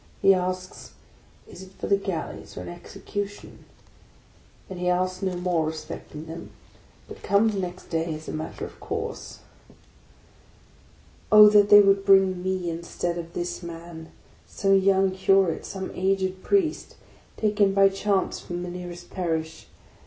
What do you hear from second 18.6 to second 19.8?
the nearest parish!